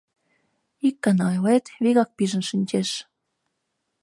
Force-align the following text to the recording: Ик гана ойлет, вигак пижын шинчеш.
Ик 0.87 0.95
гана 1.05 1.25
ойлет, 1.33 1.65
вигак 1.83 2.09
пижын 2.17 2.43
шинчеш. 2.49 2.89